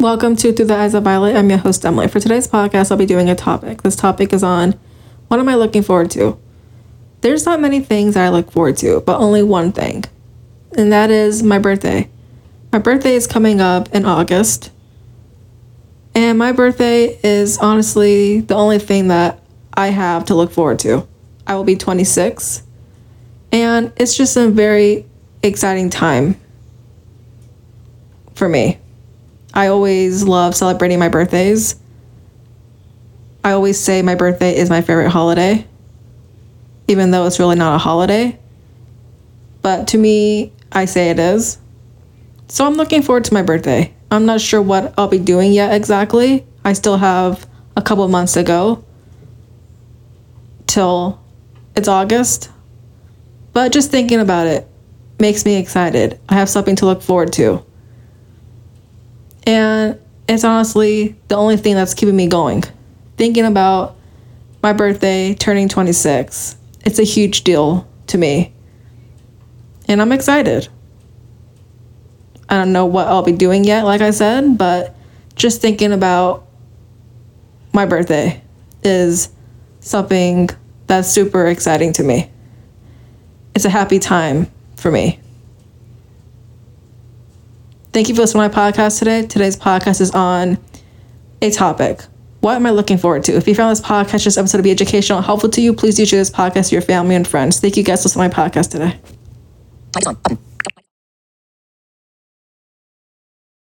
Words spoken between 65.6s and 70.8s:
26, it's a huge deal to me. And I'm excited.